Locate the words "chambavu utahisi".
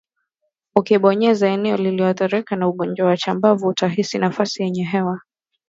3.17-4.17